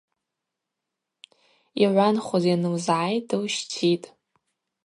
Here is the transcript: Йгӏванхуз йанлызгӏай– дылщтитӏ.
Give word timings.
Йгӏванхуз 1.83 2.43
йанлызгӏай– 2.49 3.13
дылщтитӏ. 3.27 4.05